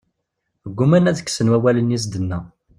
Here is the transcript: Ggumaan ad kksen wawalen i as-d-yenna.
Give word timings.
Ggumaan 0.71 1.09
ad 1.09 1.19
kksen 1.25 1.51
wawalen 1.51 1.95
i 1.95 1.95
as-d-yenna. 1.99 2.39